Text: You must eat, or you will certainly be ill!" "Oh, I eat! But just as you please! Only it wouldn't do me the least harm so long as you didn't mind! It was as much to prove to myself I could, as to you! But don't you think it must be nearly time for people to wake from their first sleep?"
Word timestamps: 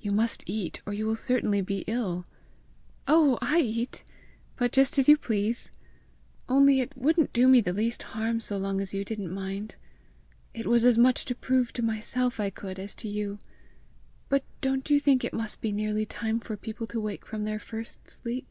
You 0.00 0.10
must 0.10 0.42
eat, 0.46 0.80
or 0.86 0.94
you 0.94 1.06
will 1.06 1.16
certainly 1.16 1.60
be 1.60 1.84
ill!" 1.86 2.24
"Oh, 3.06 3.38
I 3.42 3.60
eat! 3.60 4.04
But 4.56 4.72
just 4.72 4.96
as 4.98 5.06
you 5.06 5.18
please! 5.18 5.70
Only 6.48 6.80
it 6.80 6.96
wouldn't 6.96 7.34
do 7.34 7.46
me 7.46 7.60
the 7.60 7.74
least 7.74 8.02
harm 8.02 8.40
so 8.40 8.56
long 8.56 8.80
as 8.80 8.94
you 8.94 9.04
didn't 9.04 9.30
mind! 9.34 9.74
It 10.54 10.66
was 10.66 10.86
as 10.86 10.96
much 10.96 11.26
to 11.26 11.34
prove 11.34 11.74
to 11.74 11.82
myself 11.82 12.40
I 12.40 12.48
could, 12.48 12.78
as 12.78 12.94
to 12.94 13.08
you! 13.08 13.38
But 14.30 14.44
don't 14.62 14.88
you 14.88 14.98
think 14.98 15.24
it 15.24 15.34
must 15.34 15.60
be 15.60 15.72
nearly 15.72 16.06
time 16.06 16.40
for 16.40 16.56
people 16.56 16.86
to 16.86 16.98
wake 16.98 17.26
from 17.26 17.44
their 17.44 17.58
first 17.60 18.08
sleep?" 18.08 18.48